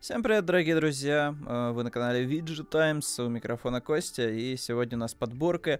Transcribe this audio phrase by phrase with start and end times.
[0.00, 1.34] Всем привет, дорогие друзья!
[1.46, 5.78] Э, вы на канале Виджи Times, у микрофона Костя, и сегодня у нас подборка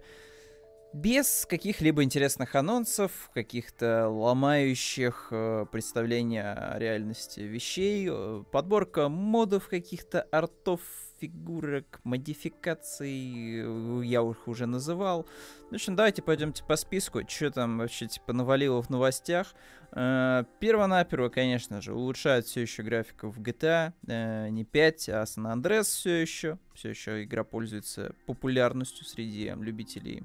[0.93, 10.23] без каких-либо интересных анонсов, каких-то ломающих э, представления о реальности вещей, э, подборка модов каких-то
[10.31, 10.81] артов,
[11.21, 15.27] фигурок, модификаций, э, я их уже называл.
[15.69, 19.53] В общем, давайте пойдемте по списку, что там вообще типа навалило в новостях.
[19.91, 25.53] Э, Первонаперво, конечно же, улучшают все еще графику в GTA, э, не 5, а San
[25.53, 26.57] Andreas все еще.
[26.73, 30.23] Все еще игра пользуется популярностью среди любителей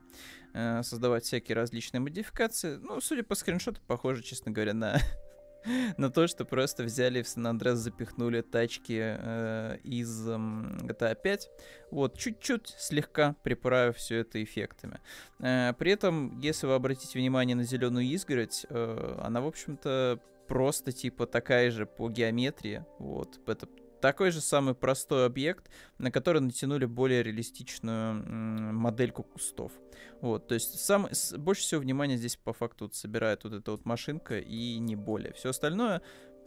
[0.57, 2.77] э, создавать всякие различные модификации.
[2.77, 4.99] Ну, судя по скриншоту, похоже, честно говоря, на
[5.97, 11.51] на то, что просто взяли в Сан-Андрес, запихнули тачки э, из э, GTA 5.
[11.91, 15.01] Вот, чуть-чуть слегка приправив все это эффектами.
[15.41, 20.93] Э, при этом, если вы обратите внимание на зеленую изгородь, э, она, в общем-то, просто
[20.93, 22.85] типа такая же по геометрии.
[22.99, 23.69] Вот, это
[24.07, 25.69] такой же самый простой объект,
[25.99, 28.15] на который натянули более реалистичную
[28.73, 29.73] модельку кустов.
[30.21, 33.73] Вот, то есть сам, с, больше всего внимания здесь по факту вот собирает вот эта
[33.73, 35.33] вот машинка и не более.
[35.33, 36.03] Все остальное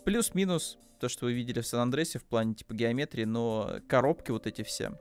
[0.06, 4.62] плюс-минус то, что вы видели в Сан-Андресе в плане типа геометрии, но коробки вот эти
[4.62, 4.98] все,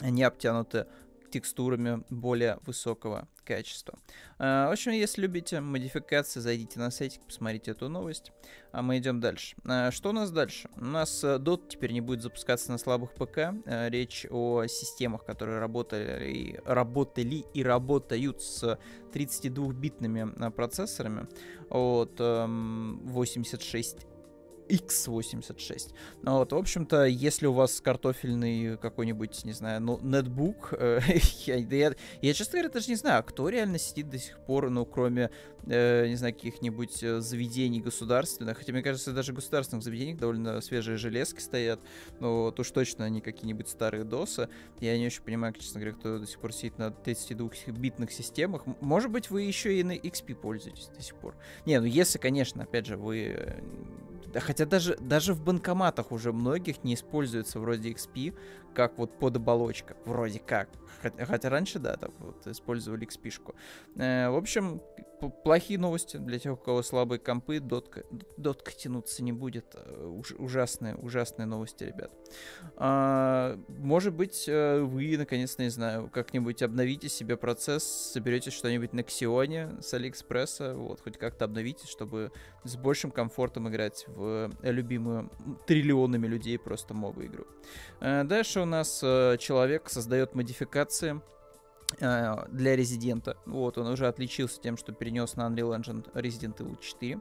[0.00, 0.86] они обтянуты
[1.34, 3.98] текстурами более высокого качества.
[4.38, 8.30] А, в общем, если любите модификации, зайдите на сайтик, посмотрите эту новость.
[8.70, 9.56] А мы идем дальше.
[9.64, 10.70] А, что у нас дальше?
[10.76, 13.52] У нас э, DOT теперь не будет запускаться на слабых ПК.
[13.66, 18.78] Речь о системах, которые работали и, работали и работают с
[19.12, 21.26] 32-битными процессорами
[21.68, 24.06] от 86
[24.68, 25.92] X86.
[26.22, 31.00] Ну вот, в общем-то, если у вас картофельный какой-нибудь, не знаю, ну, нетбук, э,
[31.46, 34.86] я, я, я, честно говоря, даже не знаю, кто реально сидит до сих пор, ну,
[34.86, 35.30] кроме,
[35.66, 40.60] э, не знаю, каких-нибудь э, заведений государственных, хотя, мне кажется, даже в государственных заведениях довольно
[40.60, 41.80] свежие железки стоят,
[42.20, 44.48] но вот уж точно они какие-нибудь старые досы.
[44.80, 48.64] Я не очень понимаю, честно говоря, кто до сих пор сидит на 32-битных системах.
[48.80, 51.34] Может быть, вы еще и на XP пользуетесь до сих пор.
[51.66, 53.60] Не, ну, если, конечно, опять же, вы э,
[54.54, 58.34] хотя даже, даже в банкоматах уже многих не используется вроде XP,
[58.72, 59.96] как вот под оболочка.
[60.04, 60.68] Вроде как.
[61.18, 63.54] Хотя, раньше, да, так вот использовали XP-шку.
[63.96, 64.80] Э, в общем,
[65.30, 67.60] плохие новости для тех, у кого слабые компы.
[67.60, 68.04] Дотка,
[68.36, 69.74] дотка тянуться не будет.
[69.74, 72.12] Э, уж, ужасные, ужасные новости, ребят.
[72.76, 79.02] А, может быть, э, вы, наконец-то, не знаю, как-нибудь обновите себе процесс, соберете что-нибудь на
[79.02, 82.32] Ксионе с Алиэкспресса, вот, хоть как-то обновите, чтобы
[82.64, 85.30] с большим комфортом играть в любимую
[85.66, 87.46] триллионами людей просто мобы игру.
[88.00, 91.20] А, дальше у нас э, человек создает модификации
[92.00, 93.36] э, для Резидента.
[93.46, 97.18] Вот, он уже отличился тем, что перенес на Unreal Engine Resident Evil 4.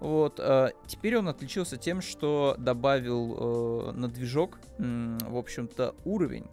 [0.00, 6.46] Вот, э, теперь он отличился тем, что добавил э, на движок, э, в общем-то, уровень.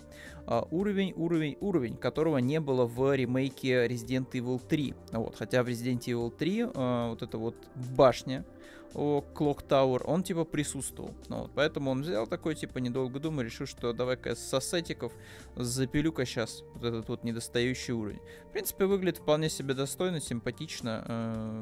[0.50, 4.96] Uh, уровень, уровень, уровень, которого не было в ремейке Resident Evil 3.
[5.12, 7.56] Вот, хотя в Resident Evil 3 uh, вот эта вот
[7.96, 8.44] башня,
[8.96, 11.14] о Clock Tower, он типа присутствовал.
[11.28, 15.14] Ну, вот, поэтому он взял такой, типа, недолго думая, решил, что давай-ка с ассетиков
[15.56, 18.20] запилю-ка сейчас вот этот вот недостающий уровень.
[18.50, 21.06] В принципе, выглядит вполне себе достойно, симпатично.
[21.08, 21.62] Э,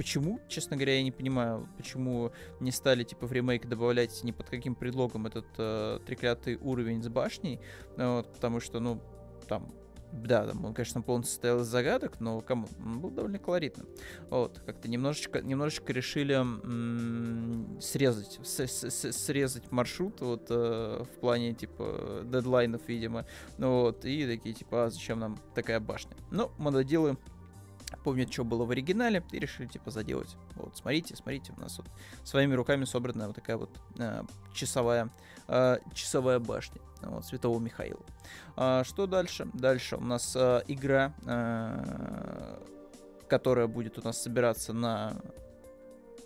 [0.00, 4.48] почему, честно говоря, я не понимаю, почему не стали, типа, в ремейк добавлять ни под
[4.48, 7.60] каким предлогом этот э, треклятый уровень с башней,
[7.98, 9.02] вот, потому что, ну,
[9.46, 9.74] там,
[10.10, 13.88] да, там он, конечно, полностью состоял из загадок, но кому он был довольно колоритным.
[14.30, 22.88] Вот, как-то немножечко, немножечко решили м- срезать, срезать маршрут, вот, э, в плане, типа, дедлайнов,
[22.88, 23.26] видимо.
[23.58, 26.16] Ну вот, и такие, типа, а зачем нам такая башня?
[26.30, 27.18] Ну, мододелы
[28.04, 30.36] помнят, что было в оригинале, и решили, типа, заделать.
[30.54, 31.86] Вот, смотрите, смотрите, у нас вот
[32.24, 34.22] своими руками собрана вот такая вот э,
[34.54, 35.10] часовая,
[35.48, 38.04] э, часовая башня вот, Святого Михаила.
[38.56, 39.48] А, что дальше?
[39.52, 42.58] Дальше у нас э, игра, э,
[43.28, 45.16] которая будет у нас собираться на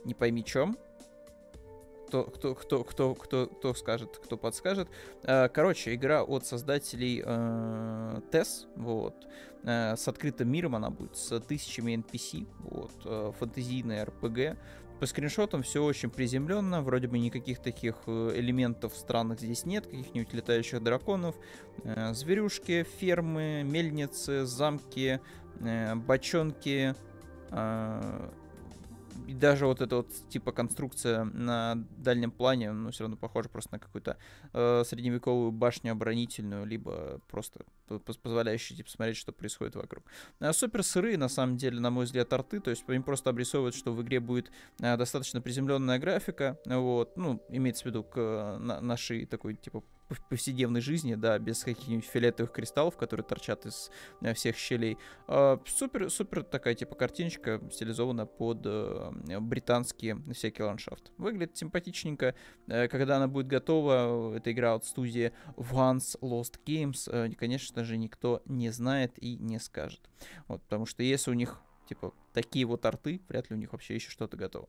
[0.05, 0.77] не пойми чем,
[2.07, 4.89] кто, кто, кто, кто, кто, кто скажет, кто подскажет.
[5.23, 9.15] Э, короче, игра от создателей э, TES, вот,
[9.65, 14.57] э, с открытым миром она будет, с тысячами NPC, вот, э, фэнтезийная RPG.
[15.01, 20.83] По скриншотам все очень приземленно, вроде бы никаких таких элементов странных здесь нет, каких-нибудь летающих
[20.83, 21.35] драконов,
[22.13, 25.21] зверюшки, фермы, мельницы, замки,
[25.97, 26.95] бочонки,
[29.27, 33.73] и даже вот эта вот типа конструкция на дальнем плане, ну, все равно похоже просто
[33.73, 34.17] на какую-то
[34.53, 37.65] э, средневековую башню оборонительную, либо просто
[38.23, 40.05] позволяющую типа смотреть, что происходит вокруг.
[40.41, 43.75] А супер сырые, на самом деле, на мой взгляд, арты, то есть они просто обрисовывают,
[43.75, 44.51] что в игре будет
[44.81, 49.83] э, достаточно приземленная графика, вот, ну, имеется в виду к э, на, нашей такой, типа,
[50.29, 53.91] повседневной жизни, да, без каких-нибудь фиолетовых кристаллов, которые торчат из
[54.21, 54.99] э, всех щелей.
[55.29, 59.11] Э, супер, супер такая типа картиночка, стилизована под э,
[59.41, 61.13] британские всякие ландшафт.
[61.19, 62.35] Выглядит симпатичненько.
[62.67, 68.43] Э, когда она будет готова, эта игра от студии Once Lost Games, конечно же, никто
[68.47, 70.01] не знает и не скажет.
[70.49, 73.95] Вот, потому что если у них типа такие вот арты, вряд ли у них вообще
[73.95, 74.69] еще что-то готово.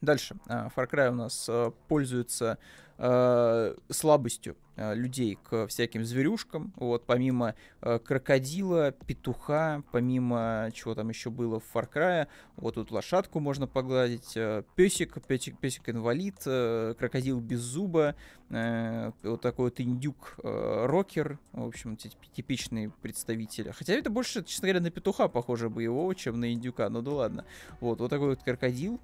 [0.00, 0.36] Дальше.
[0.46, 2.58] А, Far Cry у нас э, пользуется
[2.98, 6.72] э, слабостью э, людей к всяким зверюшкам.
[6.76, 12.90] Вот, помимо э, крокодила, петуха, помимо чего там еще было в Far Cry, вот тут
[12.90, 18.14] лошадку можно погладить, э, песик, песик, песик инвалид, э, крокодил без зуба,
[18.50, 23.72] э, вот такой вот индюк э, рокер, в общем, типичный представитель.
[23.72, 27.44] Хотя это больше, честно говоря, на петуха похоже боевого, чем на индюка, ну да ладно.
[27.80, 29.00] Вот, вот такой вот крокодил,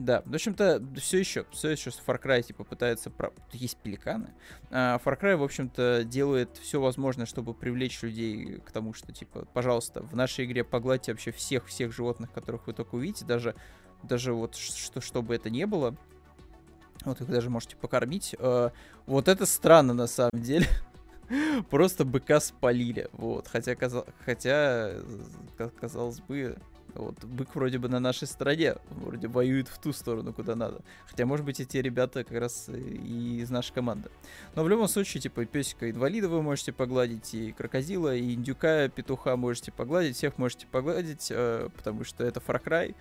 [0.00, 3.10] да, в общем-то, все еще, все еще Far Cry, типа, пытается...
[3.10, 3.34] Про...
[3.52, 4.32] Есть пеликаны.
[4.70, 9.46] А Far Cry, в общем-то, делает все возможное, чтобы привлечь людей к тому, что, типа,
[9.52, 13.54] пожалуйста, в нашей игре погладьте вообще всех-всех животных, которых вы только увидите, даже,
[14.02, 15.94] даже вот, что, чтобы это не было.
[17.04, 18.34] Вот их даже можете покормить.
[18.38, 18.72] А,
[19.04, 20.66] вот это странно, на самом деле.
[21.70, 23.10] Просто быка спалили.
[23.12, 23.48] Вот.
[23.48, 23.76] Хотя,
[24.24, 24.94] хотя,
[25.78, 26.56] казалось бы,
[26.94, 30.80] вот, бык вроде бы на нашей стороне, вроде воюет в ту сторону, куда надо.
[31.06, 34.10] Хотя, может быть, эти ребята как раз и из нашей команды.
[34.54, 39.36] Но в любом случае, типа, песика инвалида вы можете погладить, и крокодила, и индюка, петуха
[39.36, 42.94] можете погладить, всех можете погладить, э, потому что это Far Cry.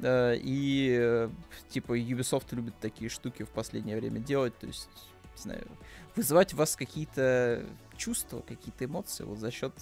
[0.00, 1.30] Э, и, э,
[1.68, 4.88] типа, Ubisoft любит такие штуки в последнее время делать, то есть,
[5.36, 5.66] не знаю,
[6.14, 7.64] вызывать в вас какие-то
[7.96, 9.72] чувства, какие-то эмоции вот за счет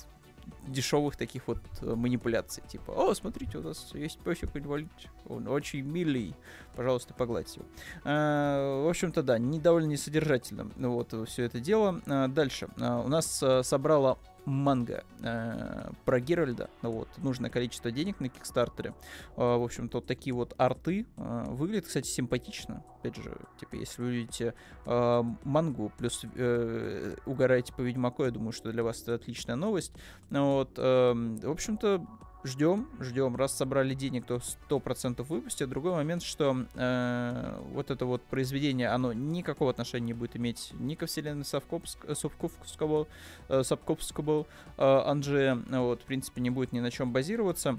[0.67, 2.62] дешевых таких вот э, манипуляций.
[2.69, 4.88] Типа, о, смотрите, у нас есть песик инвалид,
[5.26, 6.35] он очень милый,
[6.75, 7.69] пожалуйста, погладьте его.
[8.05, 12.00] А, в общем-то, да, не довольно несодержательно вот все это дело.
[12.29, 12.69] Дальше.
[12.76, 16.70] У нас собрала манга э, про Геральда.
[16.82, 18.94] Вот, нужное количество денег на Кикстартере.
[19.37, 21.06] Э, в общем-то, вот такие вот арты.
[21.17, 22.85] Э, выглядит, кстати, симпатично.
[23.00, 24.55] Опять же, типа, если вы видите
[24.87, 29.93] э, мангу, плюс э, угораете по Ведьмаку, я думаю, что для вас это отличная новость.
[30.31, 32.06] Вот, э, в общем-то,
[32.44, 33.37] ждем, ждем.
[33.37, 35.69] Раз собрали денег, то 100% выпустят.
[35.69, 40.94] Другой момент, что э, вот это вот произведение, оно никакого отношения не будет иметь ни
[40.94, 43.08] ко вселенной Совковского,
[43.49, 44.46] э, Сапковского
[44.76, 45.56] э, Анджея.
[45.69, 47.79] Вот, в принципе, не будет ни на чем базироваться.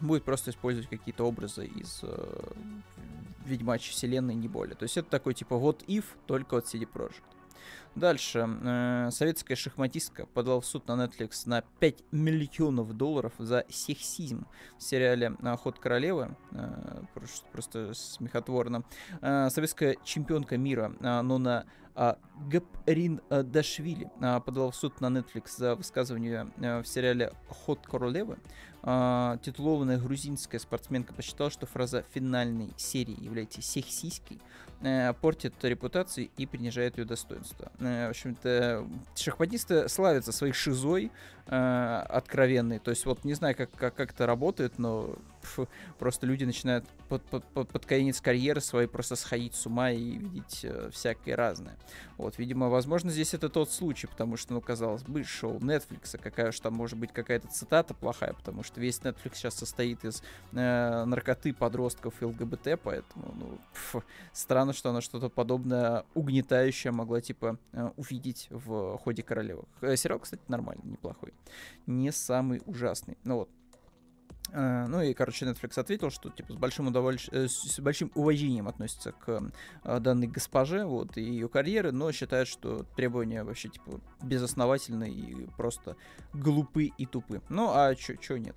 [0.00, 2.52] Будет просто использовать какие-то образы из э,
[3.46, 4.76] Ведьмачьей вселенной, не более.
[4.76, 7.22] То есть это такой типа вот if, только от CD Projekt.
[7.96, 8.46] Дальше.
[8.62, 14.46] Э, советская шахматистка подала в суд на Netflix на 5 миллионов долларов за сексизм
[14.76, 16.36] в сериале «Ход королевы».
[16.52, 17.02] Э,
[17.52, 18.84] просто, смехотворно.
[19.22, 21.64] Э, советская чемпионка мира Нона
[21.98, 22.18] а,
[22.50, 28.36] Гаприн Дашвили подала в суд на Netflix за высказывание в сериале «Ход королевы».
[28.82, 34.38] Титулованная грузинская спортсменка посчитала, что фраза финальной серии является сексистской,
[35.22, 37.72] портит репутацию и принижает ее достоинство.
[37.86, 41.10] В общем-то, шахматисты славятся своей шизой
[41.46, 42.78] э, откровенной.
[42.78, 45.16] То есть вот не знаю, как, как, как это работает, но
[45.98, 50.16] просто люди начинают под, под, под, под конец карьеры своей просто сходить с ума и
[50.16, 51.76] видеть э, всякое разное.
[52.16, 56.48] Вот, видимо, возможно, здесь это тот случай, потому что, ну, казалось бы, шоу Netflix, какая
[56.48, 60.22] уж там может быть какая-то цитата плохая, потому что весь Netflix сейчас состоит из
[60.52, 67.20] э, наркоты, подростков и ЛГБТ, поэтому, ну, пф, странно, что она что-то подобное угнетающее могла,
[67.20, 69.64] типа, э, увидеть в ходе королевы.
[69.80, 71.32] Э, сериал, кстати, нормальный, неплохой.
[71.86, 73.16] Не самый ужасный.
[73.24, 73.50] Ну вот,
[74.52, 79.12] ну и, короче, Netflix ответил, что типа с большим удовольствием, э, с большим уважением относится
[79.12, 85.10] к uh, данной госпоже, вот, и ее карьеры, но считает, что требования вообще, типа, безосновательны
[85.10, 85.96] и просто
[86.32, 87.42] глупы и тупы.
[87.48, 88.56] Ну, а чё, нет.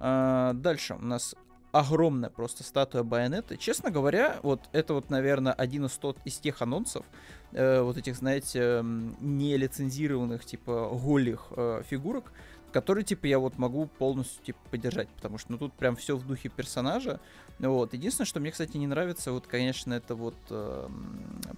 [0.00, 1.34] Дальше у нас
[1.72, 3.56] огромная просто статуя Байонета.
[3.56, 7.04] Честно говоря, вот это вот, наверное, один из, тот, из тех анонсов,
[7.52, 12.32] э, вот этих, знаете, не лицензированных, типа, голых э, фигурок,
[12.72, 16.26] который, типа, я вот могу полностью, типа, поддержать, потому что, ну, тут прям все в
[16.26, 17.20] духе персонажа,
[17.58, 17.92] вот.
[17.92, 20.88] Единственное, что мне, кстати, не нравится, вот, конечно, это вот э,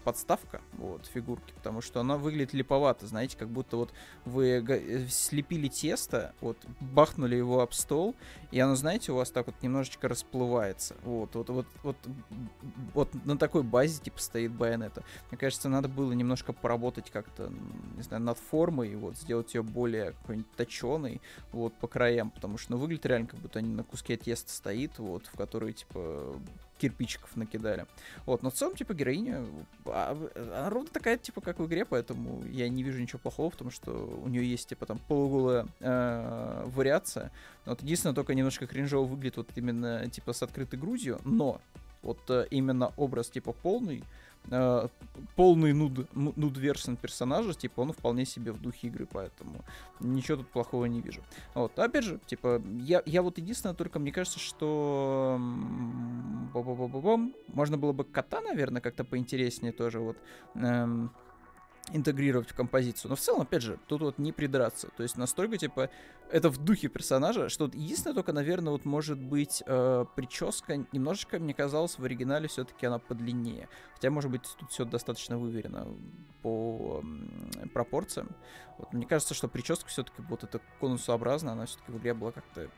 [0.05, 3.93] подставка, вот, фигурки, потому что она выглядит липовато, знаете, как будто вот
[4.25, 8.15] вы э, слепили тесто, вот, бахнули его об стол,
[8.51, 11.97] и оно, знаете, у вас так вот немножечко расплывается, вот, вот, вот, вот,
[12.95, 15.03] вот на такой базе, типа, стоит байонета.
[15.31, 17.53] Мне кажется, надо было немножко поработать как-то,
[17.97, 21.10] не знаю, над формой, вот, сделать ее более какой-нибудь точеной,
[21.53, 24.99] вот, по краям, потому что, ну, выглядит реально, как будто они на куске теста стоит,
[24.99, 26.37] вот, в который, типа,
[26.81, 27.87] кирпичиков накидали.
[28.27, 29.45] Вот, но в целом, типа, героиня,
[29.85, 33.57] а, она ровно такая, типа, как в игре, поэтому я не вижу ничего плохого в
[33.57, 37.31] том, что у нее есть, типа, там, полуголая э, вариация.
[37.67, 41.61] Вот единственное, только немножко кринжово выглядит вот именно, типа, с открытой грудью, но
[42.03, 44.03] вот э, именно образ, типа, полный,
[44.51, 44.89] э,
[45.37, 49.65] полный нуд, нуд версен персонажа, типа, он вполне себе в духе игры, поэтому
[50.01, 51.23] ничего тут плохого не вижу.
[51.55, 55.39] Вот, опять же, типа, я, я вот единственное, только мне кажется, что
[57.53, 60.17] можно было бы кота, наверное, как-то поинтереснее тоже вот
[60.55, 61.11] эм,
[61.93, 63.11] интегрировать в композицию.
[63.11, 64.89] Но в целом, опять же, тут вот не придраться.
[64.97, 65.91] То есть настолько, типа,
[66.31, 71.39] это в духе персонажа, что вот единственное только, наверное, вот может быть э, прическа немножечко,
[71.39, 73.69] мне казалось, в оригинале все-таки она подлиннее.
[73.95, 75.89] Хотя, может быть, тут все достаточно выверено
[76.43, 78.31] по э, пропорциям.
[78.79, 82.69] Вот, мне кажется, что прическа все-таки вот эта конусообразная, она все-таки в игре была как-то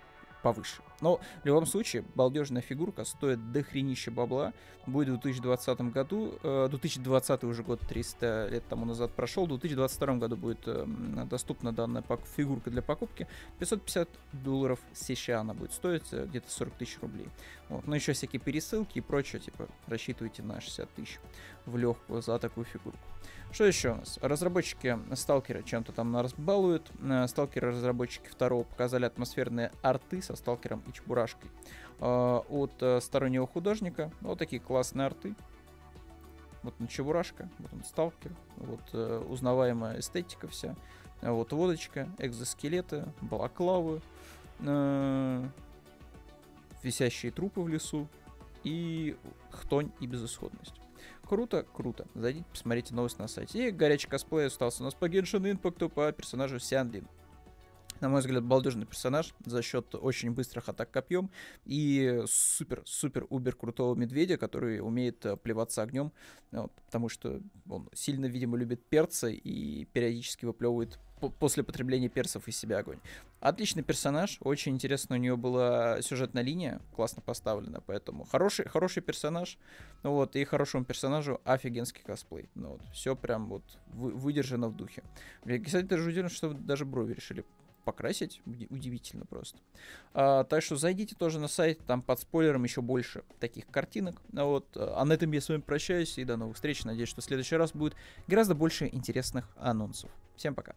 [0.42, 0.82] повыше.
[1.00, 4.52] Но в любом случае, балдежная фигурка стоит дохренища бабла.
[4.86, 6.34] Будет в 2020 году.
[6.42, 9.46] 2020 э, уже год 300 лет тому назад прошел.
[9.46, 10.86] В 2022 году будет э,
[11.30, 12.04] доступна данная
[12.36, 13.28] фигурка для покупки.
[13.58, 17.28] 550 долларов США она будет стоить, э, где-то 40 тысяч рублей.
[17.68, 17.86] Вот.
[17.86, 21.20] Но еще всякие пересылки и прочее, типа, рассчитывайте на 60 тысяч
[21.66, 22.98] в легкую за такую фигурку.
[23.52, 24.18] Что еще у нас?
[24.22, 26.90] Разработчики Сталкера чем-то там нас балуют.
[27.02, 31.50] Э, Сталкеры разработчики второго показали атмосферные арты со Сталкером и Чебурашкой
[32.00, 32.04] э,
[32.48, 34.10] от э, стороннего художника.
[34.22, 35.34] Вот такие классные арты.
[36.62, 38.94] Вот он Чебурашка, вот он Сталкер, вот
[39.28, 40.74] узнаваемая эстетика вся.
[41.20, 44.00] Вот водочка, экзоскелеты, балаклавы,
[46.82, 48.06] висящие трупы в лесу
[48.62, 49.16] и
[49.50, 50.81] хтонь и безысходность.
[51.26, 52.06] Круто, круто.
[52.14, 53.68] Зайдите, посмотрите новость на сайте.
[53.68, 57.06] И горячий косплей остался у нас по Genshin Impact по персонажу Сянлин.
[58.02, 61.30] На мой взгляд, балдежный персонаж за счет очень быстрых атак копьем
[61.64, 66.10] и супер-супер-убер крутого медведя, который умеет э, плеваться огнем,
[66.50, 67.40] вот, потому что
[67.70, 70.98] он сильно, видимо, любит перцы и периодически выплевывает
[71.38, 72.98] после потребления персов из себя огонь.
[73.38, 79.58] Отличный персонаж, очень интересно у нее была сюжетная линия, классно поставлена, поэтому хороший, хороший персонаж,
[80.02, 82.50] ну вот, и хорошему персонажу офигенский косплей.
[82.56, 85.04] Ну вот, все прям вот вы, выдержано в духе.
[85.44, 87.44] Кстати, даже удивлен, что даже брови решили
[87.82, 88.40] покрасить.
[88.70, 89.58] Удивительно просто.
[90.14, 94.20] А, так что зайдите тоже на сайт, там под спойлером еще больше таких картинок.
[94.36, 96.84] А вот, а на этом я с вами прощаюсь и до новых встреч.
[96.84, 97.94] Надеюсь, что в следующий раз будет
[98.26, 100.10] гораздо больше интересных анонсов.
[100.36, 100.74] Всем пока.